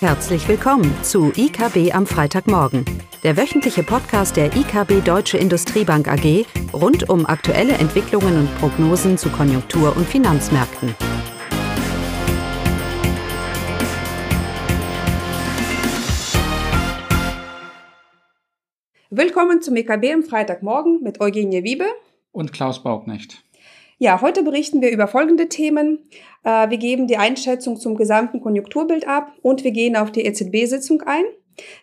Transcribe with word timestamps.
Herzlich 0.00 0.46
willkommen 0.46 0.94
zu 1.02 1.32
IKB 1.34 1.94
am 1.94 2.06
Freitagmorgen, 2.06 2.84
der 3.22 3.38
wöchentliche 3.38 3.82
Podcast 3.82 4.36
der 4.36 4.54
IKB 4.54 5.02
Deutsche 5.02 5.38
Industriebank 5.38 6.06
AG 6.06 6.44
rund 6.74 7.08
um 7.08 7.24
aktuelle 7.24 7.72
Entwicklungen 7.72 8.40
und 8.40 8.58
Prognosen 8.58 9.16
zu 9.16 9.30
Konjunktur- 9.30 9.96
und 9.96 10.06
Finanzmärkten. 10.06 10.94
Willkommen 19.08 19.62
zum 19.62 19.76
IKB 19.76 20.12
am 20.12 20.22
Freitagmorgen 20.24 21.02
mit 21.02 21.22
Eugenie 21.22 21.64
Wiebe 21.64 21.86
und 22.32 22.52
Klaus 22.52 22.82
Bauknecht. 22.82 23.42
Ja, 23.98 24.20
heute 24.20 24.42
berichten 24.42 24.82
wir 24.82 24.90
über 24.90 25.08
folgende 25.08 25.48
Themen. 25.48 26.00
Äh, 26.44 26.68
wir 26.68 26.76
geben 26.76 27.06
die 27.06 27.16
Einschätzung 27.16 27.76
zum 27.76 27.96
gesamten 27.96 28.42
Konjunkturbild 28.42 29.08
ab 29.08 29.32
und 29.40 29.64
wir 29.64 29.70
gehen 29.70 29.96
auf 29.96 30.12
die 30.12 30.26
EZB-Sitzung 30.26 31.02
ein. 31.02 31.24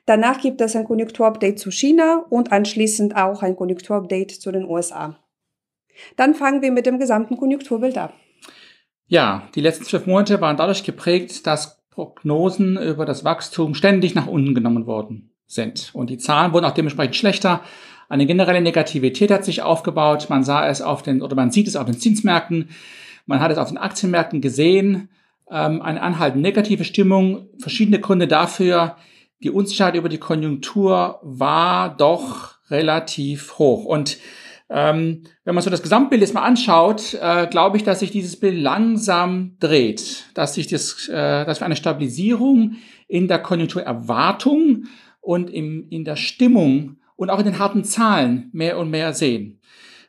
Danach 0.06 0.40
gibt 0.40 0.62
es 0.62 0.76
ein 0.76 0.86
Konjunkturupdate 0.86 1.58
zu 1.58 1.72
China 1.72 2.24
und 2.30 2.52
anschließend 2.52 3.16
auch 3.16 3.42
ein 3.42 3.56
Konjunkturupdate 3.56 4.30
zu 4.30 4.52
den 4.52 4.66
USA. 4.66 5.18
Dann 6.16 6.36
fangen 6.36 6.62
wir 6.62 6.72
mit 6.72 6.86
dem 6.86 7.00
gesamten 7.00 7.36
Konjunkturbild 7.36 7.98
ab. 7.98 8.14
Ja, 9.08 9.50
die 9.56 9.62
letzten 9.62 9.86
zwölf 9.86 10.06
Monate 10.06 10.40
waren 10.40 10.58
dadurch 10.58 10.84
geprägt, 10.84 11.48
dass 11.48 11.84
Prognosen 11.90 12.78
über 12.78 13.06
das 13.06 13.24
Wachstum 13.24 13.74
ständig 13.74 14.14
nach 14.14 14.28
unten 14.28 14.54
genommen 14.54 14.86
worden 14.86 15.34
sind. 15.48 15.90
Und 15.94 16.12
die 16.12 16.20
Zahlen 16.20 16.54
wurden 16.54 16.66
auch 16.66 16.74
dementsprechend 16.74 17.16
schlechter. 17.16 17.62
Eine 18.14 18.28
generelle 18.28 18.62
Negativität 18.62 19.32
hat 19.32 19.44
sich 19.44 19.64
aufgebaut. 19.64 20.28
Man 20.30 20.44
sah 20.44 20.68
es 20.68 20.84
auf 20.84 21.02
den, 21.02 21.24
oder 21.24 21.36
man 21.36 21.50
sieht 21.50 21.68
es 21.68 21.76
auf 21.76 21.86
den 21.88 21.98
Zinsmärkten. 21.98 22.70
Man 23.26 23.40
hat 23.40 23.52
es 23.52 23.58
auf 23.58 23.70
den 23.70 23.80
Aktienmärkten 23.80 24.40
gesehen. 24.40 25.10
Ähm, 25.50 25.82
eine 25.82 26.00
anhaltende 26.00 26.48
negative 26.48 26.84
Stimmung. 26.84 27.48
Verschiedene 27.58 28.00
Gründe 28.00 28.28
dafür. 28.28 28.98
Die 29.42 29.50
Unsicherheit 29.50 29.96
über 29.96 30.10
die 30.10 30.20
Konjunktur 30.20 31.22
war 31.24 31.98
doch 31.98 32.54
relativ 32.70 33.58
hoch. 33.58 33.86
Und 33.86 34.20
ähm, 34.70 35.24
wenn 35.44 35.56
man 35.56 35.64
so 35.64 35.72
das 35.72 35.82
Gesamtbild 35.82 36.22
jetzt 36.22 36.36
mal 36.36 36.44
anschaut, 36.44 37.18
äh, 37.20 37.48
glaube 37.48 37.78
ich, 37.78 37.84
dass 37.84 38.02
sich 38.02 38.12
dieses 38.12 38.40
Bild 38.40 38.62
langsam 38.62 39.58
dreht, 39.60 40.26
dass 40.36 40.54
sich 40.54 40.68
das, 40.68 41.10
äh, 41.10 41.46
dass 41.46 41.62
wir 41.62 41.66
eine 41.66 41.76
Stabilisierung 41.76 42.76
in 43.08 43.28
der 43.28 43.40
Konjunkturerwartung 43.40 44.84
und 45.20 45.50
im, 45.50 45.88
in 45.90 46.06
der 46.06 46.16
Stimmung 46.16 46.98
und 47.16 47.30
auch 47.30 47.40
in 47.40 47.46
den 47.46 47.60
harten 47.60 47.84
Zahlen 47.84 48.50
mehr 48.54 48.78
und 48.78 48.90
mehr 48.90 49.14
sehen. 49.14 49.60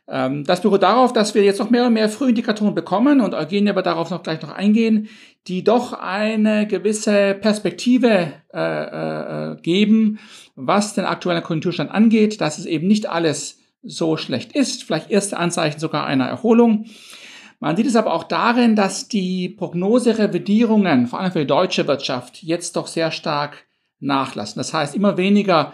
Ähm, 0.07 0.43
das 0.43 0.61
beruht 0.61 0.83
darauf, 0.83 1.13
dass 1.13 1.33
wir 1.33 1.43
jetzt 1.43 1.59
noch 1.59 1.69
mehr 1.69 1.87
und 1.87 1.93
mehr 1.93 2.09
Frühindikatoren 2.09 2.75
bekommen 2.75 3.21
und 3.21 3.33
Eugenie 3.33 3.69
aber 3.69 3.81
darauf 3.81 4.11
noch 4.11 4.23
gleich 4.23 4.41
noch 4.41 4.51
eingehen, 4.51 5.09
die 5.47 5.63
doch 5.63 5.93
eine 5.93 6.67
gewisse 6.67 7.35
Perspektive 7.35 8.33
äh, 8.53 9.53
äh, 9.53 9.55
geben, 9.61 10.19
was 10.55 10.93
den 10.93 11.05
aktuellen 11.05 11.43
Konjunkturstand 11.43 11.91
angeht, 11.91 12.39
dass 12.41 12.59
es 12.59 12.65
eben 12.65 12.87
nicht 12.87 13.09
alles 13.09 13.59
so 13.81 14.17
schlecht 14.17 14.51
ist, 14.53 14.83
vielleicht 14.83 15.11
erste 15.11 15.37
Anzeichen 15.37 15.79
sogar 15.79 16.05
einer 16.05 16.25
Erholung. 16.25 16.85
Man 17.59 17.77
sieht 17.77 17.87
es 17.87 17.95
aber 17.95 18.13
auch 18.13 18.25
darin, 18.25 18.75
dass 18.75 19.07
die 19.07 19.49
Prognoserevidierungen, 19.49 21.07
vor 21.07 21.19
allem 21.19 21.31
für 21.31 21.39
die 21.39 21.47
deutsche 21.47 21.87
Wirtschaft, 21.87 22.43
jetzt 22.43 22.75
doch 22.75 22.87
sehr 22.87 23.11
stark 23.11 23.65
nachlassen. 23.99 24.59
Das 24.59 24.73
heißt, 24.73 24.95
immer 24.95 25.17
weniger 25.17 25.73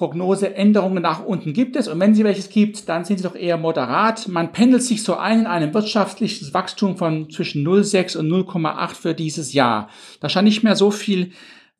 Prognoseänderungen 0.00 1.02
nach 1.02 1.26
unten 1.26 1.52
gibt 1.52 1.76
es. 1.76 1.86
Und 1.86 2.00
wenn 2.00 2.14
sie 2.14 2.24
welches 2.24 2.48
gibt, 2.48 2.88
dann 2.88 3.04
sind 3.04 3.18
sie 3.18 3.22
doch 3.22 3.34
eher 3.34 3.58
moderat. 3.58 4.28
Man 4.28 4.50
pendelt 4.50 4.82
sich 4.82 5.02
so 5.02 5.16
ein 5.16 5.40
in 5.40 5.46
einem 5.46 5.74
wirtschaftliches 5.74 6.54
Wachstum 6.54 6.96
von 6.96 7.28
zwischen 7.28 7.66
0,6 7.68 8.16
und 8.16 8.30
0,8 8.30 8.94
für 8.94 9.14
dieses 9.14 9.52
Jahr. 9.52 9.90
Da 10.20 10.30
scheint 10.30 10.46
nicht 10.46 10.62
mehr 10.62 10.74
so 10.74 10.90
viel 10.90 11.32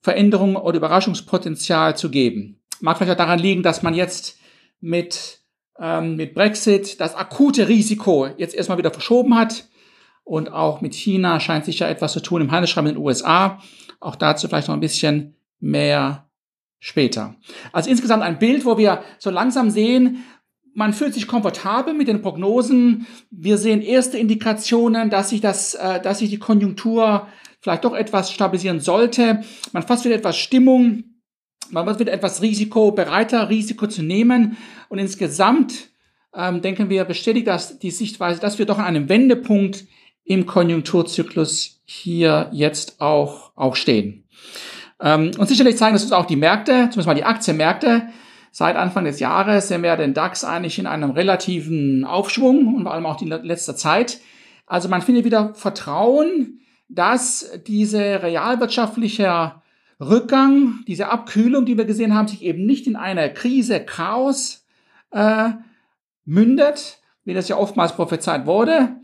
Veränderung 0.02 0.56
oder 0.56 0.76
Überraschungspotenzial 0.76 1.96
zu 1.96 2.10
geben. 2.10 2.60
Mag 2.80 2.98
vielleicht 2.98 3.12
auch 3.12 3.16
daran 3.16 3.38
liegen, 3.38 3.62
dass 3.62 3.82
man 3.82 3.94
jetzt 3.94 4.38
mit, 4.82 5.40
ähm, 5.78 6.16
mit 6.16 6.34
Brexit 6.34 7.00
das 7.00 7.14
akute 7.14 7.68
Risiko 7.68 8.28
jetzt 8.36 8.54
erstmal 8.54 8.76
wieder 8.76 8.90
verschoben 8.90 9.34
hat. 9.34 9.66
Und 10.24 10.52
auch 10.52 10.82
mit 10.82 10.94
China 10.94 11.40
scheint 11.40 11.64
sich 11.64 11.78
ja 11.78 11.88
etwas 11.88 12.12
zu 12.12 12.20
tun 12.20 12.42
im 12.42 12.50
Handelsschreiben 12.50 12.90
in 12.90 12.96
den 12.96 13.02
USA. 13.02 13.62
Auch 13.98 14.14
dazu 14.14 14.46
vielleicht 14.46 14.68
noch 14.68 14.74
ein 14.74 14.80
bisschen 14.80 15.36
mehr 15.58 16.29
später. 16.80 17.36
Also 17.72 17.90
insgesamt 17.90 18.22
ein 18.22 18.38
Bild, 18.38 18.64
wo 18.64 18.78
wir 18.78 19.02
so 19.18 19.30
langsam 19.30 19.70
sehen, 19.70 20.24
man 20.74 20.92
fühlt 20.92 21.14
sich 21.14 21.26
komfortabel 21.26 21.94
mit 21.94 22.08
den 22.08 22.22
Prognosen. 22.22 23.06
Wir 23.30 23.58
sehen 23.58 23.82
erste 23.82 24.18
Indikationen, 24.18 25.10
dass 25.10 25.30
sich 25.30 25.40
das, 25.40 25.74
äh, 25.74 26.00
dass 26.00 26.20
sich 26.20 26.30
die 26.30 26.38
Konjunktur 26.38 27.26
vielleicht 27.60 27.84
doch 27.84 27.94
etwas 27.94 28.32
stabilisieren 28.32 28.80
sollte. 28.80 29.42
Man 29.72 29.82
fasst 29.82 30.04
wieder 30.04 30.14
etwas 30.14 30.38
Stimmung. 30.38 31.04
Man 31.70 31.86
wird 31.86 32.00
wieder 32.00 32.12
etwas 32.12 32.42
Risiko 32.42 32.92
bereiter, 32.92 33.48
Risiko 33.48 33.86
zu 33.86 34.02
nehmen. 34.02 34.56
Und 34.88 34.98
insgesamt 34.98 35.90
ähm, 36.34 36.62
denken 36.62 36.88
wir, 36.88 37.04
bestätigt 37.04 37.46
das 37.46 37.78
die 37.78 37.90
Sichtweise, 37.90 38.40
dass 38.40 38.58
wir 38.58 38.66
doch 38.66 38.78
an 38.78 38.86
einem 38.86 39.08
Wendepunkt 39.08 39.84
im 40.24 40.46
Konjunkturzyklus 40.46 41.82
hier 41.84 42.48
jetzt 42.52 43.00
auch, 43.00 43.52
auch 43.56 43.76
stehen. 43.76 44.24
Ähm, 45.00 45.30
und 45.38 45.48
sicherlich 45.48 45.76
zeigen 45.76 45.94
das 45.94 46.02
uns 46.02 46.12
auch 46.12 46.26
die 46.26 46.36
Märkte, 46.36 46.72
zumindest 46.72 47.06
mal 47.06 47.14
die 47.14 47.24
Aktienmärkte. 47.24 48.08
Seit 48.52 48.76
Anfang 48.76 49.04
des 49.04 49.20
Jahres 49.20 49.68
sehen 49.68 49.82
wir 49.82 49.96
den 49.96 50.12
DAX 50.12 50.44
eigentlich 50.44 50.78
in 50.78 50.86
einem 50.86 51.10
relativen 51.10 52.04
Aufschwung 52.04 52.74
und 52.74 52.82
vor 52.82 52.92
allem 52.92 53.06
auch 53.06 53.16
die 53.16 53.26
letzte 53.26 53.76
Zeit. 53.76 54.20
Also 54.66 54.88
man 54.88 55.02
findet 55.02 55.24
wieder 55.24 55.54
Vertrauen, 55.54 56.60
dass 56.88 57.50
diese 57.66 58.22
realwirtschaftliche 58.22 59.54
Rückgang, 60.00 60.80
diese 60.88 61.10
Abkühlung, 61.10 61.64
die 61.64 61.76
wir 61.76 61.84
gesehen 61.84 62.14
haben, 62.14 62.26
sich 62.26 62.42
eben 62.42 62.66
nicht 62.66 62.86
in 62.86 62.96
eine 62.96 63.32
Krise, 63.32 63.80
Chaos 63.80 64.66
äh, 65.12 65.50
mündet, 66.24 66.98
wie 67.24 67.34
das 67.34 67.48
ja 67.48 67.56
oftmals 67.56 67.94
prophezeit 67.94 68.46
wurde, 68.46 68.96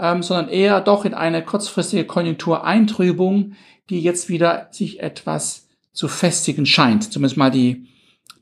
ähm, 0.00 0.22
sondern 0.22 0.48
eher 0.48 0.80
doch 0.80 1.04
in 1.04 1.14
eine 1.14 1.44
kurzfristige 1.44 2.04
Konjunktureintrübung, 2.04 3.52
die 3.90 4.00
jetzt 4.00 4.28
wieder 4.28 4.68
sich 4.70 5.00
etwas 5.00 5.68
zu 5.92 6.08
festigen 6.08 6.66
scheint, 6.66 7.12
zumindest 7.12 7.36
mal 7.36 7.50
die, 7.50 7.88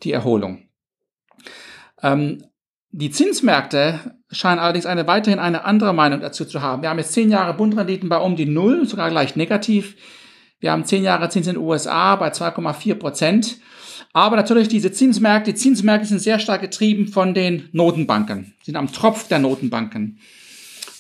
die 0.03 0.13
Erholung. 0.13 0.69
Ähm, 2.03 2.45
die 2.91 3.11
Zinsmärkte 3.11 4.17
scheinen 4.31 4.61
allerdings 4.61 4.87
eine, 4.87 5.07
weiterhin 5.07 5.39
eine 5.39 5.65
andere 5.65 5.93
Meinung 5.93 6.21
dazu 6.21 6.45
zu 6.45 6.63
haben. 6.63 6.83
Wir 6.83 6.91
haben 6.91 6.99
jetzt 6.99 7.13
zehn 7.13 7.31
Jahre 7.31 7.55
Bundrenditen 7.55 8.09
bei 8.09 8.19
um 8.19 8.37
die 8.37 8.47
Null, 8.47 8.87
sogar 8.87 9.11
leicht 9.11 9.37
negativ. 9.37 9.97
Wir 10.61 10.73
haben 10.73 10.85
zehn 10.85 11.03
Jahre 11.03 11.29
Zins 11.29 11.47
in 11.47 11.55
den 11.55 11.63
USA 11.63 12.17
bei 12.17 12.29
2,4 12.29 12.95
Prozent. 12.95 13.59
Aber 14.13 14.37
natürlich 14.37 14.69
diese 14.69 14.91
Zinsmärkte, 14.91 15.53
die 15.53 15.59
Zinsmärkte 15.59 16.09
sind 16.09 16.21
sehr 16.21 16.39
stark 16.39 16.61
getrieben 16.61 17.09
von 17.09 17.35
den 17.35 17.69
Notenbanken, 17.73 18.55
sind 18.63 18.77
am 18.77 18.91
Tropf 18.91 19.29
der 19.29 19.39
Notenbanken. 19.39 20.19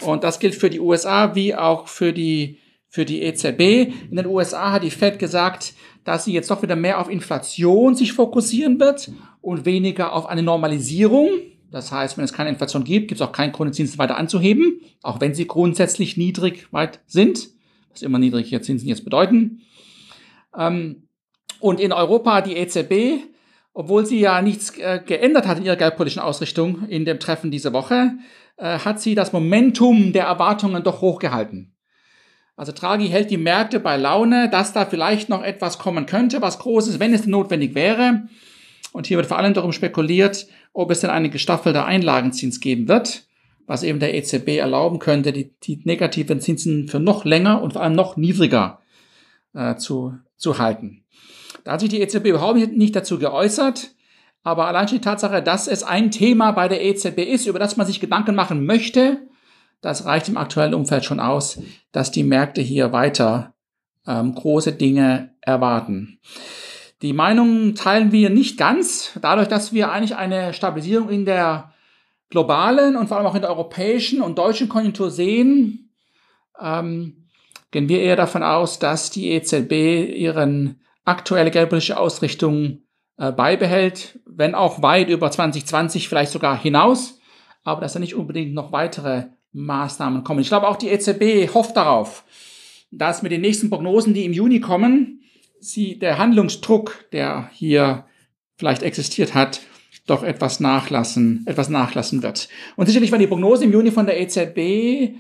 Und 0.02 0.24
das 0.24 0.38
gilt 0.38 0.54
für 0.54 0.70
die 0.70 0.80
USA 0.80 1.34
wie 1.34 1.54
auch 1.54 1.88
für 1.88 2.12
die 2.12 2.58
für 2.88 3.04
die 3.04 3.22
EZB. 3.22 3.92
In 4.10 4.16
den 4.16 4.26
USA 4.26 4.72
hat 4.72 4.82
die 4.82 4.90
Fed 4.90 5.18
gesagt, 5.18 5.74
dass 6.04 6.24
sie 6.24 6.32
jetzt 6.32 6.50
doch 6.50 6.62
wieder 6.62 6.76
mehr 6.76 6.98
auf 6.98 7.10
Inflation 7.10 7.94
sich 7.94 8.14
fokussieren 8.14 8.80
wird 8.80 9.10
und 9.42 9.66
weniger 9.66 10.14
auf 10.14 10.26
eine 10.26 10.42
Normalisierung. 10.42 11.28
Das 11.70 11.92
heißt, 11.92 12.16
wenn 12.16 12.24
es 12.24 12.32
keine 12.32 12.48
Inflation 12.48 12.84
gibt, 12.84 13.08
gibt 13.08 13.20
es 13.20 13.26
auch 13.26 13.32
keinen 13.32 13.52
Grund, 13.52 13.74
Zinsen 13.74 13.98
weiter 13.98 14.16
anzuheben, 14.16 14.80
auch 15.02 15.20
wenn 15.20 15.34
sie 15.34 15.46
grundsätzlich 15.46 16.16
niedrig 16.16 16.72
weit 16.72 17.00
sind, 17.06 17.50
was 17.90 18.00
immer 18.00 18.18
niedrige 18.18 18.60
Zinsen 18.62 18.88
jetzt 18.88 19.04
bedeuten. 19.04 19.60
Ähm, 20.56 21.08
und 21.60 21.78
in 21.78 21.92
Europa 21.92 22.40
die 22.40 22.56
EZB, 22.56 23.24
obwohl 23.78 24.04
sie 24.04 24.18
ja 24.18 24.42
nichts 24.42 24.76
äh, 24.76 25.00
geändert 25.06 25.46
hat 25.46 25.58
in 25.58 25.64
ihrer 25.64 25.76
geldpolitischen 25.76 26.20
Ausrichtung 26.20 26.88
in 26.88 27.04
dem 27.04 27.20
Treffen 27.20 27.52
diese 27.52 27.72
Woche, 27.72 28.10
äh, 28.56 28.80
hat 28.80 29.00
sie 29.00 29.14
das 29.14 29.32
Momentum 29.32 30.12
der 30.12 30.24
Erwartungen 30.24 30.82
doch 30.82 31.00
hochgehalten. 31.00 31.76
Also 32.56 32.72
Draghi 32.72 33.06
hält 33.06 33.30
die 33.30 33.36
Märkte 33.36 33.78
bei 33.78 33.96
Laune, 33.96 34.50
dass 34.50 34.72
da 34.72 34.84
vielleicht 34.84 35.28
noch 35.28 35.44
etwas 35.44 35.78
kommen 35.78 36.06
könnte, 36.06 36.42
was 36.42 36.58
Großes, 36.58 36.98
wenn 36.98 37.14
es 37.14 37.26
notwendig 37.26 37.76
wäre. 37.76 38.24
Und 38.92 39.06
hier 39.06 39.16
wird 39.16 39.28
vor 39.28 39.38
allem 39.38 39.54
darum 39.54 39.70
spekuliert, 39.70 40.48
ob 40.72 40.90
es 40.90 40.98
denn 40.98 41.10
einen 41.10 41.30
gestaffelter 41.30 41.86
Einlagenzins 41.86 42.58
geben 42.58 42.88
wird, 42.88 43.28
was 43.68 43.84
eben 43.84 44.00
der 44.00 44.12
EZB 44.12 44.58
erlauben 44.58 44.98
könnte, 44.98 45.30
die, 45.30 45.52
die 45.62 45.82
negativen 45.84 46.40
Zinsen 46.40 46.88
für 46.88 46.98
noch 46.98 47.24
länger 47.24 47.62
und 47.62 47.74
vor 47.74 47.82
allem 47.82 47.94
noch 47.94 48.16
niedriger 48.16 48.80
äh, 49.58 49.76
zu, 49.76 50.16
zu 50.36 50.58
halten. 50.58 51.04
Da 51.64 51.72
hat 51.72 51.80
sich 51.80 51.88
die 51.88 52.00
EZB 52.00 52.26
überhaupt 52.26 52.58
nicht 52.72 52.94
dazu 52.94 53.18
geäußert, 53.18 53.90
aber 54.42 54.66
allein 54.66 54.88
schon 54.88 54.98
die 54.98 55.04
Tatsache, 55.04 55.42
dass 55.42 55.66
es 55.66 55.82
ein 55.82 56.10
Thema 56.10 56.52
bei 56.52 56.68
der 56.68 56.84
EZB 56.84 57.18
ist, 57.18 57.46
über 57.46 57.58
das 57.58 57.76
man 57.76 57.86
sich 57.86 58.00
Gedanken 58.00 58.34
machen 58.34 58.64
möchte, 58.64 59.26
das 59.80 60.04
reicht 60.04 60.28
im 60.28 60.36
aktuellen 60.36 60.74
Umfeld 60.74 61.04
schon 61.04 61.20
aus, 61.20 61.60
dass 61.92 62.10
die 62.10 62.24
Märkte 62.24 62.60
hier 62.60 62.92
weiter 62.92 63.54
ähm, 64.06 64.34
große 64.34 64.72
Dinge 64.72 65.34
erwarten. 65.40 66.20
Die 67.02 67.12
Meinungen 67.12 67.74
teilen 67.74 68.10
wir 68.10 68.30
nicht 68.30 68.58
ganz, 68.58 69.12
dadurch, 69.20 69.46
dass 69.48 69.72
wir 69.72 69.92
eigentlich 69.92 70.16
eine 70.16 70.52
Stabilisierung 70.52 71.10
in 71.10 71.24
der 71.24 71.72
globalen 72.30 72.96
und 72.96 73.06
vor 73.06 73.18
allem 73.18 73.26
auch 73.26 73.36
in 73.36 73.40
der 73.40 73.50
europäischen 73.50 74.20
und 74.20 74.38
deutschen 74.38 74.68
Konjunktur 74.68 75.10
sehen, 75.10 75.90
ähm, 76.60 77.17
gehen 77.70 77.88
wir 77.88 78.00
eher 78.00 78.16
davon 78.16 78.42
aus, 78.42 78.78
dass 78.78 79.10
die 79.10 79.30
EZB 79.30 80.16
ihren 80.16 80.80
aktuelle 81.04 81.50
geldpolitische 81.50 81.98
Ausrichtung 81.98 82.82
äh, 83.16 83.32
beibehält, 83.32 84.20
wenn 84.26 84.54
auch 84.54 84.82
weit 84.82 85.08
über 85.08 85.30
2020 85.30 86.08
vielleicht 86.08 86.32
sogar 86.32 86.60
hinaus, 86.60 87.18
aber 87.64 87.80
dass 87.80 87.94
da 87.94 87.98
nicht 87.98 88.14
unbedingt 88.14 88.54
noch 88.54 88.72
weitere 88.72 89.24
Maßnahmen 89.52 90.24
kommen. 90.24 90.40
Ich 90.40 90.48
glaube 90.48 90.68
auch 90.68 90.76
die 90.76 90.88
EZB 90.88 91.52
hofft 91.52 91.76
darauf, 91.76 92.24
dass 92.90 93.22
mit 93.22 93.32
den 93.32 93.40
nächsten 93.40 93.70
Prognosen, 93.70 94.14
die 94.14 94.24
im 94.24 94.32
Juni 94.32 94.60
kommen, 94.60 95.22
sie 95.60 95.98
der 95.98 96.18
Handlungsdruck, 96.18 97.06
der 97.12 97.50
hier 97.52 98.06
vielleicht 98.56 98.82
existiert 98.82 99.34
hat, 99.34 99.60
doch 100.06 100.22
etwas 100.22 100.60
nachlassen, 100.60 101.44
etwas 101.46 101.68
nachlassen 101.68 102.22
wird. 102.22 102.48
Und 102.76 102.86
sicherlich 102.86 103.10
werden 103.10 103.20
die 103.20 103.26
Prognosen 103.26 103.64
im 103.64 103.72
Juni 103.72 103.90
von 103.90 104.06
der 104.06 104.20
EZB 104.20 105.18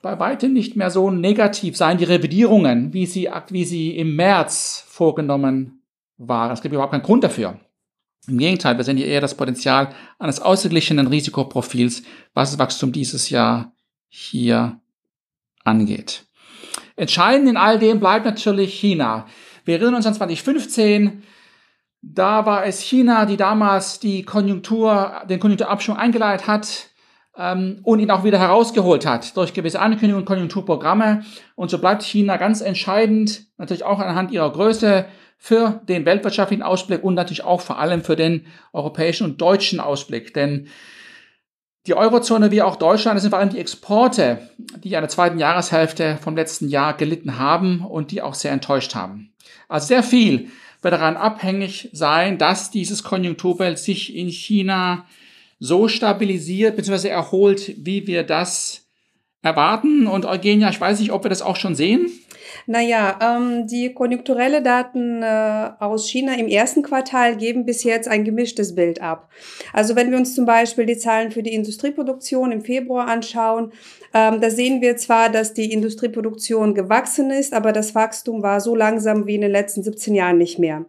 bei 0.00 0.18
weitem 0.18 0.52
nicht 0.52 0.76
mehr 0.76 0.90
so 0.90 1.10
negativ 1.10 1.76
sein, 1.76 1.98
die 1.98 2.04
Revidierungen, 2.04 2.92
wie 2.92 3.06
sie, 3.06 3.28
wie 3.48 3.64
sie 3.64 3.96
im 3.96 4.14
März 4.14 4.84
vorgenommen 4.88 5.82
waren. 6.16 6.52
Es 6.52 6.62
gibt 6.62 6.72
überhaupt 6.72 6.92
keinen 6.92 7.02
Grund 7.02 7.24
dafür. 7.24 7.58
Im 8.28 8.38
Gegenteil, 8.38 8.76
wir 8.76 8.84
sehen 8.84 8.96
hier 8.96 9.06
eher 9.06 9.20
das 9.20 9.36
Potenzial 9.36 9.94
eines 10.18 10.40
ausgeglichenen 10.40 11.06
Risikoprofils, 11.06 12.02
was 12.34 12.50
das 12.50 12.58
Wachstum 12.58 12.92
dieses 12.92 13.30
Jahr 13.30 13.72
hier 14.08 14.78
angeht. 15.64 16.26
Entscheidend 16.96 17.48
in 17.48 17.56
all 17.56 17.78
dem 17.78 18.00
bleibt 18.00 18.26
natürlich 18.26 18.74
China. 18.74 19.26
Wir 19.64 19.76
erinnern 19.76 19.96
uns 19.96 20.06
an 20.06 20.14
2015, 20.14 21.22
da 22.02 22.46
war 22.46 22.64
es 22.64 22.80
China, 22.80 23.26
die 23.26 23.36
damals 23.36 23.98
die 23.98 24.22
Konjunktur, 24.22 25.22
den 25.28 25.40
Konjunkturabschwung 25.40 25.96
eingeleitet 25.96 26.46
hat 26.46 26.87
ähm, 27.38 27.78
und 27.84 28.00
ihn 28.00 28.10
auch 28.10 28.24
wieder 28.24 28.38
herausgeholt 28.38 29.06
hat 29.06 29.36
durch 29.36 29.54
gewisse 29.54 29.80
Ankündigungen 29.80 30.22
und 30.22 30.26
Konjunkturprogramme. 30.26 31.22
Und 31.54 31.70
so 31.70 31.78
bleibt 31.78 32.02
China 32.02 32.36
ganz 32.36 32.60
entscheidend, 32.60 33.46
natürlich 33.56 33.84
auch 33.84 34.00
anhand 34.00 34.32
ihrer 34.32 34.52
Größe, 34.52 35.06
für 35.40 35.80
den 35.88 36.04
weltwirtschaftlichen 36.04 36.64
Ausblick 36.64 37.04
und 37.04 37.14
natürlich 37.14 37.44
auch 37.44 37.60
vor 37.60 37.78
allem 37.78 38.02
für 38.02 38.16
den 38.16 38.46
europäischen 38.72 39.24
und 39.24 39.40
deutschen 39.40 39.78
Ausblick. 39.78 40.34
Denn 40.34 40.66
die 41.86 41.94
Eurozone 41.94 42.50
wie 42.50 42.60
auch 42.60 42.74
Deutschland, 42.74 43.20
sind 43.20 43.30
vor 43.30 43.38
allem 43.38 43.50
die 43.50 43.60
Exporte, 43.60 44.50
die 44.82 44.96
an 44.96 45.02
der 45.02 45.08
zweiten 45.08 45.38
Jahreshälfte 45.38 46.18
vom 46.20 46.34
letzten 46.34 46.68
Jahr 46.68 46.92
gelitten 46.94 47.38
haben 47.38 47.84
und 47.84 48.10
die 48.10 48.20
auch 48.20 48.34
sehr 48.34 48.50
enttäuscht 48.50 48.96
haben. 48.96 49.32
Also 49.68 49.86
sehr 49.86 50.02
viel 50.02 50.50
wird 50.82 50.92
daran 50.92 51.16
abhängig 51.16 51.88
sein, 51.92 52.36
dass 52.36 52.72
dieses 52.72 53.04
Konjunkturbild 53.04 53.78
sich 53.78 54.16
in 54.16 54.28
China 54.28 55.06
so 55.58 55.88
stabilisiert 55.88 56.76
bzw. 56.76 57.08
erholt, 57.08 57.74
wie 57.84 58.06
wir 58.06 58.22
das 58.22 58.86
erwarten. 59.42 60.06
Und 60.06 60.26
Eugenia, 60.26 60.70
ich 60.70 60.80
weiß 60.80 61.00
nicht, 61.00 61.12
ob 61.12 61.24
wir 61.24 61.30
das 61.30 61.42
auch 61.42 61.56
schon 61.56 61.74
sehen. 61.74 62.10
Naja, 62.66 63.18
ähm, 63.22 63.66
die 63.66 63.92
konjunkturelle 63.92 64.62
Daten 64.62 65.22
äh, 65.22 65.70
aus 65.78 66.08
China 66.08 66.34
im 66.34 66.48
ersten 66.48 66.82
Quartal 66.82 67.36
geben 67.36 67.64
bis 67.64 67.84
jetzt 67.84 68.08
ein 68.08 68.24
gemischtes 68.24 68.74
Bild 68.74 69.00
ab. 69.00 69.30
Also 69.72 69.96
wenn 69.96 70.10
wir 70.10 70.18
uns 70.18 70.34
zum 70.34 70.46
Beispiel 70.46 70.86
die 70.86 70.96
Zahlen 70.96 71.30
für 71.30 71.42
die 71.42 71.54
Industrieproduktion 71.54 72.52
im 72.52 72.62
Februar 72.62 73.08
anschauen, 73.08 73.72
ähm, 74.14 74.40
da 74.40 74.50
sehen 74.50 74.80
wir 74.80 74.96
zwar, 74.96 75.30
dass 75.30 75.54
die 75.54 75.72
Industrieproduktion 75.72 76.74
gewachsen 76.74 77.30
ist, 77.30 77.52
aber 77.52 77.72
das 77.72 77.94
Wachstum 77.94 78.42
war 78.42 78.60
so 78.60 78.74
langsam 78.74 79.26
wie 79.26 79.34
in 79.34 79.42
den 79.42 79.52
letzten 79.52 79.82
17 79.82 80.14
Jahren 80.14 80.38
nicht 80.38 80.58
mehr. 80.58 80.86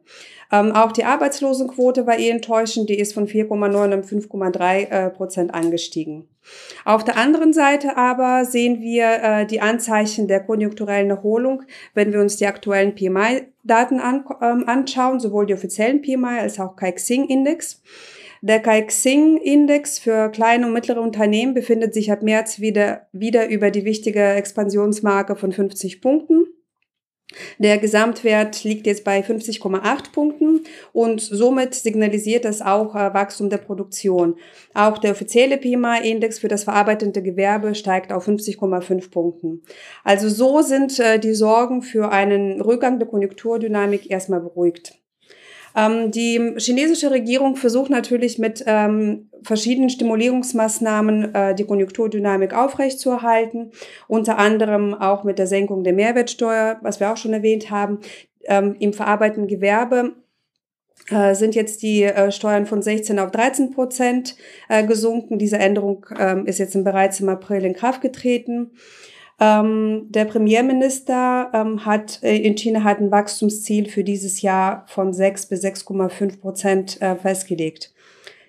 Ähm, 0.52 0.72
auch 0.72 0.92
die 0.92 1.04
Arbeitslosenquote 1.04 2.08
war 2.08 2.18
eher 2.18 2.34
enttäuschend, 2.34 2.90
die 2.90 3.00
ist 3.00 3.14
von 3.14 3.28
4,9 3.28 4.00
auf 4.00 4.12
5,3 4.12 4.90
äh, 4.90 5.10
Prozent 5.12 5.54
angestiegen. 5.54 6.28
Auf 6.86 7.04
der 7.04 7.18
anderen 7.18 7.54
Seite 7.54 7.98
aber 7.98 8.46
sehen 8.46 8.82
wir 8.82 9.22
äh, 9.22 9.46
die 9.46 9.62
Anzeichen 9.62 10.28
der 10.28 10.40
konjunkturellen 10.40 11.12
Erholung, 11.12 11.64
wenn 11.94 12.12
wir 12.12 12.20
uns 12.20 12.38
die 12.38 12.48
aktuellen 12.48 12.96
PMI-Daten 12.96 14.00
an, 14.00 14.26
ähm, 14.42 14.64
anschauen, 14.68 15.20
sowohl 15.20 15.46
die 15.46 15.54
offiziellen 15.54 16.02
PMI 16.02 16.40
als 16.40 16.60
auch 16.60 16.76
Kaixing-Index. 16.76 17.84
Der 18.42 18.62
Kaixing-Index 18.62 20.00
für 20.00 20.30
kleine 20.30 20.66
und 20.66 20.74
mittlere 20.74 21.02
Unternehmen 21.02 21.54
befindet 21.54 21.94
sich 21.94 22.12
ab 22.12 22.24
März 22.24 22.60
wieder, 22.60 23.08
wieder 23.12 23.50
über 23.50 23.70
die 23.70 23.84
wichtige 23.84 24.24
Expansionsmarke 24.24 25.36
von 25.36 25.52
50 25.52 26.02
Punkten. 26.02 26.46
Der 27.58 27.78
Gesamtwert 27.78 28.64
liegt 28.64 28.88
jetzt 28.88 29.04
bei 29.04 29.22
50,8 29.22 30.12
Punkten 30.12 30.64
und 30.94 31.22
somit 31.22 31.76
signalisiert 31.76 32.46
das 32.46 32.62
auch 32.62 32.96
äh, 32.96 33.14
Wachstum 33.14 33.50
der 33.50 33.58
Produktion. 33.58 34.36
Auch 34.74 34.98
der 34.98 35.12
offizielle 35.12 35.58
PMI-Index 35.58 36.40
für 36.40 36.48
das 36.48 36.64
verarbeitende 36.64 37.22
Gewerbe 37.22 37.76
steigt 37.76 38.12
auf 38.12 38.28
50,5 38.28 39.12
Punkten. 39.12 39.64
Also 40.04 40.30
so 40.30 40.62
sind 40.62 41.00
äh, 41.00 41.20
die 41.20 41.34
Sorgen 41.34 41.82
für 41.82 42.12
einen 42.12 42.62
Rückgang 42.62 43.00
der 43.00 43.08
Konjunkturdynamik 43.08 44.10
erstmal 44.10 44.42
beruhigt. 44.42 45.00
Ähm, 45.80 46.12
die 46.12 46.56
chinesische 46.58 47.12
Regierung 47.12 47.56
versucht 47.56 47.90
natürlich 47.90 48.40
mit 48.40 48.64
ähm, 48.66 49.30
verschiedenen 49.44 49.90
Stimulierungsmaßnahmen 49.90 51.36
äh, 51.36 51.56
die 51.56 51.66
Konjunkturdynamik 51.66 52.54
aufrechtzuerhalten, 52.54 53.72
unter 54.08 54.38
anderem 54.38 54.94
auch 54.94 55.24
mit 55.24 55.40
der 55.40 55.48
Senkung 55.48 55.84
der 55.84 55.94
Mehrwertsteuer, 55.94 56.80
was 56.82 57.00
wir 57.00 57.12
auch 57.12 57.18
schon 57.18 57.34
erwähnt 57.34 57.72
haben. 57.72 58.00
Ähm, 58.46 58.76
Im 58.80 58.94
verarbeitenden 58.94 59.48
Gewerbe 59.48 60.14
äh, 61.10 61.36
sind 61.36 61.56
jetzt 61.56 61.82
die 61.82 62.04
äh, 62.04 62.32
Steuern 62.32 62.66
von 62.66 62.82
16 62.82 63.20
auf 63.20 63.32
13 63.32 63.72
Prozent 63.72 64.36
äh, 64.68 64.86
gesunken. 64.86 65.38
Diese 65.40 65.58
Änderung 65.58 66.06
ähm, 66.18 66.46
ist 66.46 66.60
jetzt 66.60 66.82
bereits 66.84 67.20
im 67.20 67.30
April 67.30 67.64
in 67.64 67.74
Kraft 67.74 68.02
getreten. 68.02 68.72
Ähm, 69.40 70.08
der 70.10 70.26
Premierminister 70.26 71.50
ähm, 71.54 71.86
hat 71.86 72.22
äh, 72.24 72.36
in 72.38 72.58
China 72.58 72.84
hat 72.84 73.00
ein 73.00 73.12
Wachstumsziel 73.12 73.88
für 73.88 74.04
dieses 74.04 74.42
Jahr 74.42 74.84
von 74.88 75.14
6 75.14 75.46
bis 75.46 75.64
6,5 75.64 76.42
Prozent 76.42 77.02
äh, 77.02 77.16
festgelegt. 77.16 77.94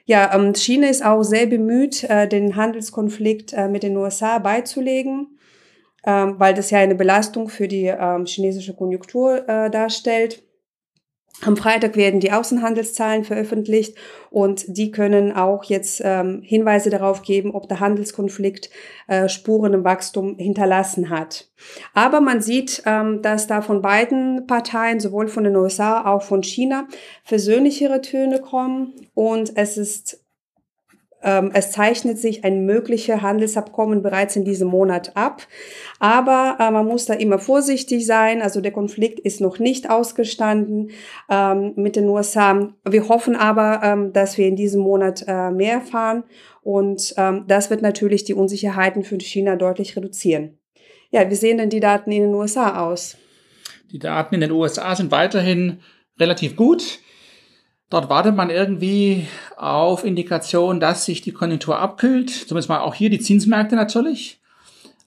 Ja, 0.06 0.34
ähm, 0.34 0.54
China 0.54 0.88
ist 0.88 1.04
auch 1.04 1.22
sehr 1.22 1.46
bemüht, 1.46 2.02
äh, 2.04 2.26
den 2.26 2.56
Handelskonflikt 2.56 3.52
äh, 3.52 3.68
mit 3.68 3.84
den 3.84 3.96
USA 3.96 4.40
beizulegen, 4.40 5.38
ähm, 6.04 6.34
weil 6.38 6.54
das 6.54 6.70
ja 6.70 6.80
eine 6.80 6.96
Belastung 6.96 7.48
für 7.48 7.68
die 7.68 7.86
ähm, 7.86 8.26
chinesische 8.26 8.74
Konjunktur 8.74 9.48
äh, 9.48 9.70
darstellt. 9.70 10.42
Am 11.42 11.56
Freitag 11.56 11.96
werden 11.96 12.20
die 12.20 12.32
Außenhandelszahlen 12.32 13.24
veröffentlicht 13.24 13.96
und 14.30 14.64
die 14.68 14.90
können 14.90 15.32
auch 15.32 15.64
jetzt 15.64 16.02
ähm, 16.04 16.42
Hinweise 16.42 16.90
darauf 16.90 17.22
geben, 17.22 17.54
ob 17.54 17.66
der 17.66 17.80
Handelskonflikt 17.80 18.68
äh, 19.08 19.28
Spuren 19.28 19.72
im 19.72 19.84
Wachstum 19.84 20.36
hinterlassen 20.36 21.08
hat. 21.08 21.48
Aber 21.94 22.20
man 22.20 22.42
sieht, 22.42 22.82
ähm, 22.84 23.22
dass 23.22 23.46
da 23.46 23.62
von 23.62 23.80
beiden 23.80 24.46
Parteien, 24.46 25.00
sowohl 25.00 25.28
von 25.28 25.44
den 25.44 25.56
USA, 25.56 26.04
auch 26.04 26.22
von 26.22 26.42
China, 26.42 26.86
versöhnlichere 27.24 28.02
Töne 28.02 28.40
kommen 28.40 28.92
und 29.14 29.56
es 29.56 29.78
ist 29.78 30.20
es 31.22 31.70
zeichnet 31.70 32.18
sich 32.18 32.44
ein 32.44 32.64
mögliches 32.64 33.20
Handelsabkommen 33.20 34.02
bereits 34.02 34.36
in 34.36 34.44
diesem 34.44 34.68
Monat 34.68 35.16
ab. 35.16 35.42
Aber 35.98 36.56
äh, 36.58 36.70
man 36.70 36.86
muss 36.86 37.06
da 37.06 37.14
immer 37.14 37.38
vorsichtig 37.38 38.06
sein. 38.06 38.42
Also 38.42 38.60
der 38.60 38.72
Konflikt 38.72 39.20
ist 39.20 39.40
noch 39.40 39.58
nicht 39.58 39.90
ausgestanden 39.90 40.90
ähm, 41.28 41.74
mit 41.76 41.96
den 41.96 42.08
USA. 42.08 42.72
Wir 42.88 43.08
hoffen 43.08 43.36
aber, 43.36 43.80
ähm, 43.82 44.12
dass 44.12 44.38
wir 44.38 44.46
in 44.46 44.56
diesem 44.56 44.80
Monat 44.80 45.24
äh, 45.26 45.50
mehr 45.50 45.74
erfahren. 45.74 46.24
Und 46.62 47.14
ähm, 47.16 47.44
das 47.46 47.70
wird 47.70 47.82
natürlich 47.82 48.24
die 48.24 48.34
Unsicherheiten 48.34 49.04
für 49.04 49.18
China 49.18 49.56
deutlich 49.56 49.96
reduzieren. 49.96 50.58
Ja, 51.10 51.28
wie 51.28 51.34
sehen 51.34 51.58
denn 51.58 51.70
die 51.70 51.80
Daten 51.80 52.12
in 52.12 52.22
den 52.22 52.34
USA 52.34 52.86
aus? 52.86 53.16
Die 53.90 53.98
Daten 53.98 54.34
in 54.36 54.40
den 54.40 54.52
USA 54.52 54.94
sind 54.94 55.10
weiterhin 55.10 55.80
relativ 56.18 56.54
gut. 56.56 57.00
Dort 57.90 58.08
wartet 58.08 58.36
man 58.36 58.50
irgendwie 58.50 59.26
auf 59.56 60.04
Indikation, 60.04 60.78
dass 60.78 61.04
sich 61.04 61.22
die 61.22 61.32
Konjunktur 61.32 61.78
abkühlt. 61.78 62.30
Zumindest 62.30 62.68
mal 62.68 62.80
auch 62.80 62.94
hier 62.94 63.10
die 63.10 63.18
Zinsmärkte 63.18 63.74
natürlich. 63.74 64.40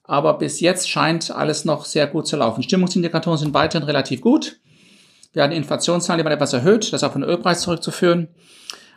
Aber 0.04 0.36
bis 0.36 0.60
jetzt 0.60 0.90
scheint 0.90 1.30
alles 1.30 1.64
noch 1.64 1.86
sehr 1.86 2.06
gut 2.06 2.26
zu 2.26 2.36
laufen. 2.36 2.62
Stimmungsindikatoren 2.62 3.38
sind 3.38 3.54
weiterhin 3.54 3.86
relativ 3.86 4.20
gut. 4.20 4.60
Wir 5.32 5.42
haben 5.42 5.52
Inflationszahlen, 5.52 6.18
die 6.18 6.24
waren 6.24 6.34
etwas 6.34 6.52
erhöht, 6.52 6.92
das 6.92 7.00
ist 7.00 7.04
auf 7.04 7.14
den 7.14 7.22
Ölpreis 7.22 7.62
zurückzuführen. 7.62 8.28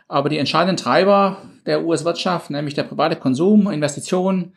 Aber 0.06 0.28
die 0.28 0.38
entscheidenden 0.38 0.76
Treiber 0.76 1.38
der 1.64 1.84
US-Wirtschaft, 1.84 2.50
nämlich 2.50 2.74
der 2.74 2.84
private 2.84 3.16
Konsum, 3.16 3.70
Investitionen, 3.70 4.52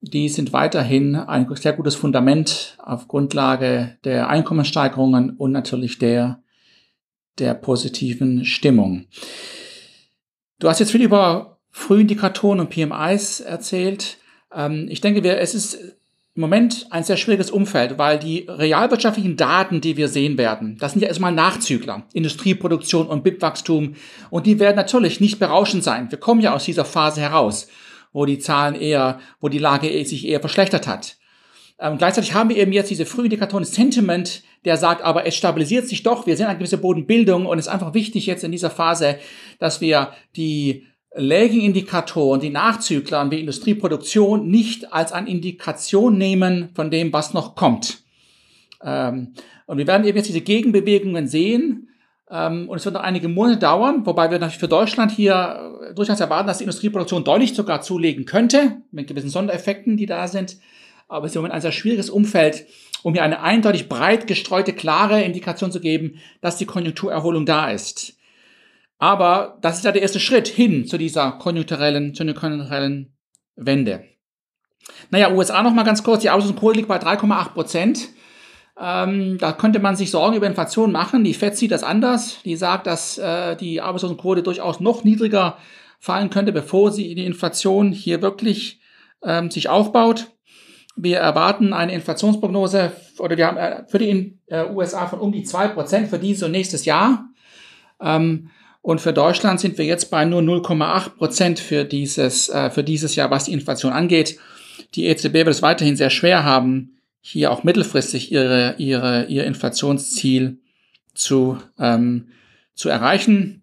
die 0.00 0.28
sind 0.28 0.52
weiterhin 0.52 1.16
ein 1.16 1.52
sehr 1.56 1.72
gutes 1.72 1.96
Fundament 1.96 2.78
auf 2.78 3.08
Grundlage 3.08 3.98
der 4.04 4.28
Einkommenssteigerungen 4.28 5.30
und 5.36 5.50
natürlich 5.50 5.98
der 5.98 6.40
der 7.38 7.54
positiven 7.54 8.44
Stimmung. 8.44 9.06
Du 10.58 10.68
hast 10.68 10.80
jetzt 10.80 10.92
viel 10.92 11.02
über 11.02 11.58
Frühindikatoren 11.70 12.60
und 12.60 12.70
PMIs 12.70 13.40
erzählt. 13.40 14.18
Ähm, 14.52 14.88
ich 14.90 15.00
denke, 15.00 15.22
wir, 15.22 15.38
es 15.38 15.54
ist 15.54 15.74
im 16.34 16.42
Moment 16.42 16.86
ein 16.90 17.02
sehr 17.02 17.16
schwieriges 17.16 17.50
Umfeld, 17.50 17.98
weil 17.98 18.18
die 18.18 18.46
realwirtschaftlichen 18.48 19.36
Daten, 19.36 19.80
die 19.80 19.96
wir 19.96 20.08
sehen 20.08 20.38
werden, 20.38 20.76
das 20.78 20.92
sind 20.92 21.00
ja 21.02 21.08
erstmal 21.08 21.32
Nachzügler, 21.32 22.04
Industrieproduktion 22.12 23.08
und 23.08 23.24
BIP-Wachstum. 23.24 23.96
Und 24.30 24.46
die 24.46 24.60
werden 24.60 24.76
natürlich 24.76 25.20
nicht 25.20 25.40
berauschend 25.40 25.82
sein. 25.82 26.10
Wir 26.10 26.18
kommen 26.18 26.40
ja 26.40 26.54
aus 26.54 26.64
dieser 26.64 26.84
Phase 26.84 27.20
heraus, 27.20 27.68
wo 28.12 28.24
die 28.24 28.38
Zahlen 28.38 28.76
eher, 28.76 29.18
wo 29.40 29.48
die 29.48 29.58
Lage 29.58 29.88
sich 30.04 30.26
eher 30.26 30.40
verschlechtert 30.40 30.86
hat. 30.86 31.16
Ähm, 31.80 31.98
gleichzeitig 31.98 32.34
haben 32.34 32.48
wir 32.48 32.56
eben 32.56 32.72
jetzt 32.72 32.90
diese 32.90 33.06
Frühindikatoren 33.06 33.64
Sentiment, 33.64 34.42
der 34.64 34.76
sagt, 34.76 35.02
aber 35.02 35.26
es 35.26 35.36
stabilisiert 35.36 35.86
sich 35.86 36.02
doch, 36.02 36.26
wir 36.26 36.36
sehen 36.36 36.46
eine 36.46 36.58
gewisse 36.58 36.78
Bodenbildung 36.78 37.46
und 37.46 37.58
es 37.58 37.66
ist 37.66 37.72
einfach 37.72 37.94
wichtig 37.94 38.26
jetzt 38.26 38.42
in 38.42 38.50
dieser 38.50 38.70
Phase, 38.70 39.18
dass 39.60 39.80
wir 39.80 40.12
die 40.34 40.86
Lagging-Indikatoren, 41.14 42.40
die 42.40 42.50
Nachzügler 42.50 43.30
wie 43.30 43.40
Industrieproduktion 43.40 44.48
nicht 44.48 44.92
als 44.92 45.12
eine 45.12 45.28
Indikation 45.28 46.18
nehmen 46.18 46.70
von 46.74 46.90
dem, 46.90 47.12
was 47.12 47.32
noch 47.32 47.54
kommt. 47.54 48.02
Ähm, 48.82 49.34
und 49.66 49.78
wir 49.78 49.86
werden 49.86 50.06
eben 50.06 50.16
jetzt 50.16 50.28
diese 50.28 50.40
Gegenbewegungen 50.40 51.26
sehen. 51.28 51.88
Ähm, 52.30 52.68
und 52.68 52.76
es 52.76 52.84
wird 52.84 52.94
noch 52.94 53.02
einige 53.02 53.28
Monate 53.28 53.58
dauern, 53.58 54.04
wobei 54.04 54.30
wir 54.30 54.38
natürlich 54.38 54.58
für 54.58 54.68
Deutschland 54.68 55.12
hier 55.12 55.80
äh, 55.90 55.94
durchaus 55.94 56.20
erwarten, 56.20 56.46
dass 56.46 56.58
die 56.58 56.64
Industrieproduktion 56.64 57.24
deutlich 57.24 57.54
sogar 57.54 57.80
zulegen 57.80 58.24
könnte, 58.26 58.82
mit 58.90 59.08
gewissen 59.08 59.30
Sondereffekten, 59.30 59.96
die 59.96 60.06
da 60.06 60.28
sind. 60.28 60.58
Aber 61.08 61.26
es 61.26 61.32
ist 61.32 61.36
im 61.36 61.42
Moment 61.42 61.54
ein 61.54 61.62
sehr 61.62 61.72
schwieriges 61.72 62.10
Umfeld, 62.10 62.66
um 63.02 63.14
hier 63.14 63.22
eine 63.22 63.40
eindeutig 63.40 63.88
breit 63.88 64.26
gestreute, 64.26 64.72
klare 64.72 65.22
Indikation 65.22 65.72
zu 65.72 65.80
geben, 65.80 66.20
dass 66.40 66.58
die 66.58 66.66
Konjunkturerholung 66.66 67.46
da 67.46 67.70
ist. 67.70 68.18
Aber 68.98 69.58
das 69.62 69.78
ist 69.78 69.84
ja 69.84 69.92
der 69.92 70.02
erste 70.02 70.20
Schritt 70.20 70.48
hin 70.48 70.86
zu 70.86 70.98
dieser 70.98 71.32
konjunkturellen, 71.32 72.14
zu 72.14 72.24
einer 72.24 72.34
konjunkturellen 72.34 73.16
Wende. 73.56 74.04
Naja, 75.10 75.32
USA 75.32 75.62
noch 75.62 75.72
mal 75.72 75.84
ganz 75.84 76.02
kurz. 76.02 76.22
Die 76.22 76.30
Arbeitslosenquote 76.30 76.76
liegt 76.76 76.88
bei 76.88 76.98
3,8 76.98 77.52
Prozent. 77.52 78.08
Ähm, 78.80 79.38
da 79.38 79.52
könnte 79.52 79.80
man 79.80 79.96
sich 79.96 80.10
Sorgen 80.10 80.36
über 80.36 80.46
Inflation 80.46 80.92
machen. 80.92 81.24
Die 81.24 81.34
FED 81.34 81.56
sieht 81.56 81.70
das 81.70 81.82
anders. 81.82 82.40
Die 82.44 82.56
sagt, 82.56 82.86
dass 82.86 83.18
äh, 83.18 83.56
die 83.56 83.80
Arbeitslosenquote 83.80 84.42
durchaus 84.42 84.80
noch 84.80 85.04
niedriger 85.04 85.58
fallen 85.98 86.30
könnte, 86.30 86.52
bevor 86.52 86.92
sie 86.92 87.14
die 87.14 87.24
Inflation 87.24 87.92
hier 87.92 88.22
wirklich 88.22 88.80
ähm, 89.22 89.50
sich 89.50 89.68
aufbaut. 89.68 90.28
Wir 91.00 91.18
erwarten 91.18 91.72
eine 91.72 91.94
Inflationsprognose 91.94 92.92
oder 93.18 93.36
wir 93.36 93.46
haben 93.46 93.56
äh, 93.56 93.84
für 93.86 93.98
die 93.98 94.36
äh, 94.46 94.64
USA 94.64 95.06
von 95.06 95.20
um 95.20 95.30
die 95.30 95.44
zwei 95.44 95.68
Prozent 95.68 96.08
für 96.08 96.18
dieses 96.18 96.42
und 96.42 96.50
nächstes 96.50 96.84
Jahr. 96.84 97.28
Ähm, 98.00 98.50
und 98.82 99.00
für 99.00 99.12
Deutschland 99.12 99.60
sind 99.60 99.78
wir 99.78 99.84
jetzt 99.84 100.10
bei 100.10 100.24
nur 100.24 100.40
0,8 100.40 101.10
Prozent 101.10 101.60
für 101.60 101.84
dieses, 101.84 102.48
äh, 102.48 102.70
für 102.70 102.82
dieses 102.82 103.14
Jahr, 103.14 103.30
was 103.30 103.44
die 103.44 103.52
Inflation 103.52 103.92
angeht. 103.92 104.38
Die 104.94 105.06
EZB 105.06 105.34
wird 105.34 105.48
es 105.48 105.62
weiterhin 105.62 105.96
sehr 105.96 106.10
schwer 106.10 106.44
haben, 106.44 106.98
hier 107.20 107.52
auch 107.52 107.62
mittelfristig 107.62 108.32
ihre, 108.32 108.74
ihre, 108.78 109.26
ihr 109.26 109.44
Inflationsziel 109.44 110.58
zu, 111.14 111.58
ähm, 111.78 112.28
zu 112.74 112.88
erreichen. 112.88 113.62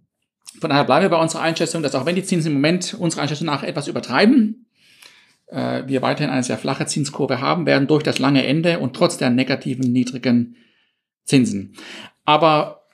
Von 0.62 0.70
daher 0.70 0.86
bleiben 0.86 1.04
wir 1.04 1.10
bei 1.10 1.22
unserer 1.22 1.42
Einschätzung, 1.42 1.84
dass 1.84 1.96
auch 1.96 2.06
wenn 2.06 2.15
die 2.15 2.24
Zinsen 2.24 2.51
im 2.51 2.54
Moment 2.54 2.96
unserer 2.98 3.24
Einschätzung 3.24 3.48
nach 3.48 3.63
etwas 3.63 3.88
übertreiben, 3.89 4.64
wir 5.48 6.02
weiterhin 6.02 6.32
eine 6.32 6.44
sehr 6.44 6.58
flache 6.58 6.88
Zinskurve 6.88 7.40
haben 7.40 7.68
werden 7.68 7.88
durch 7.88 8.02
das 8.02 8.18
lange 8.18 8.46
Ende 8.46 8.80
und 8.80 8.96
trotz 8.96 9.18
der 9.18 9.30
negativen 9.30 9.92
niedrigen 9.92 10.56
Zinsen. 11.24 11.75
Aber 12.25 12.86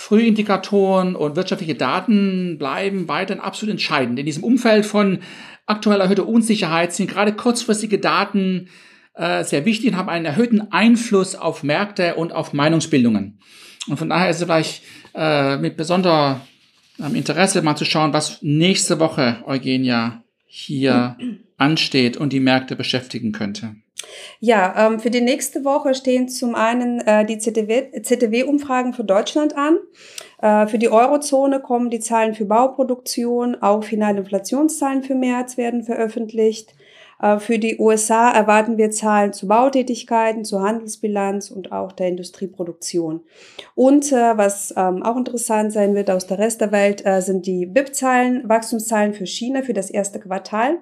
Frühindikatoren 0.00 1.14
und 1.14 1.36
wirtschaftliche 1.36 1.74
Daten 1.74 2.56
bleiben 2.58 3.06
weiterhin 3.06 3.42
absolut 3.42 3.72
entscheidend. 3.72 4.18
In 4.18 4.24
diesem 4.24 4.42
Umfeld 4.42 4.86
von 4.86 5.18
aktuell 5.66 6.00
erhöhter 6.00 6.26
Unsicherheit 6.26 6.94
sind 6.94 7.10
gerade 7.10 7.34
kurzfristige 7.34 7.98
Daten 7.98 8.68
äh, 9.14 9.44
sehr 9.44 9.66
wichtig 9.66 9.90
und 9.90 9.98
haben 9.98 10.08
einen 10.08 10.24
erhöhten 10.24 10.72
Einfluss 10.72 11.34
auf 11.34 11.62
Märkte 11.62 12.14
und 12.14 12.32
auf 12.32 12.54
Meinungsbildungen. 12.54 13.40
Und 13.88 13.98
von 13.98 14.08
daher 14.08 14.30
ist 14.30 14.38
es 14.38 14.44
vielleicht 14.44 14.82
äh, 15.14 15.58
mit 15.58 15.76
besonderem 15.76 16.40
Interesse 17.12 17.60
mal 17.60 17.76
zu 17.76 17.84
schauen, 17.84 18.14
was 18.14 18.38
nächste 18.40 19.00
Woche 19.00 19.42
Eugenia 19.44 20.22
hier 20.52 21.16
ansteht 21.58 22.16
und 22.16 22.32
die 22.32 22.40
Märkte 22.40 22.74
beschäftigen 22.74 23.30
könnte. 23.30 23.76
Ja, 24.40 24.86
ähm, 24.86 24.98
für 24.98 25.10
die 25.10 25.20
nächste 25.20 25.64
Woche 25.64 25.94
stehen 25.94 26.28
zum 26.28 26.56
einen 26.56 27.00
äh, 27.00 27.24
die 27.24 27.38
ZDW-Umfragen 27.38 28.92
für 28.92 29.04
Deutschland 29.04 29.56
an. 29.56 29.78
Äh, 30.42 30.66
für 30.66 30.78
die 30.78 30.88
Eurozone 30.88 31.60
kommen 31.60 31.88
die 31.90 32.00
Zahlen 32.00 32.34
für 32.34 32.46
Bauproduktion, 32.46 33.62
auch 33.62 33.84
finale 33.84 34.18
Inflationszahlen 34.18 35.04
für 35.04 35.14
März 35.14 35.56
werden 35.56 35.84
veröffentlicht. 35.84 36.74
Äh, 37.20 37.38
für 37.38 37.58
die 37.58 37.78
USA 37.78 38.30
erwarten 38.30 38.78
wir 38.78 38.90
Zahlen 38.90 39.32
zu 39.32 39.46
Bautätigkeiten, 39.46 40.44
zur 40.44 40.62
Handelsbilanz 40.62 41.50
und 41.50 41.72
auch 41.72 41.92
der 41.92 42.08
Industrieproduktion. 42.08 43.22
Und 43.74 44.12
äh, 44.12 44.36
was 44.36 44.74
ähm, 44.76 45.02
auch 45.02 45.16
interessant 45.16 45.72
sein 45.72 45.94
wird 45.94 46.10
aus 46.10 46.26
der 46.26 46.38
Rest 46.38 46.60
der 46.60 46.72
Welt, 46.72 47.04
äh, 47.04 47.20
sind 47.20 47.46
die 47.46 47.66
BIP-Zahlen, 47.66 48.48
Wachstumszahlen 48.48 49.14
für 49.14 49.26
China 49.26 49.62
für 49.62 49.74
das 49.74 49.90
erste 49.90 50.20
Quartal 50.20 50.78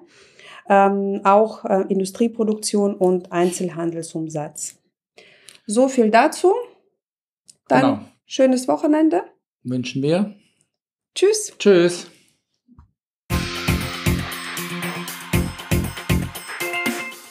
ähm, 0.71 1.21
auch 1.23 1.65
Industrieproduktion 1.65 2.93
und 2.93 3.31
Einzelhandelsumsatz. 3.31 4.77
So 5.65 5.87
viel 5.87 6.11
dazu. 6.11 6.53
Dann 7.67 7.81
genau. 7.81 7.99
schönes 8.27 8.67
Wochenende. 8.67 9.23
Wünschen 9.63 10.03
wir. 10.03 10.35
Tschüss. 11.15 11.53
Tschüss. 11.57 12.07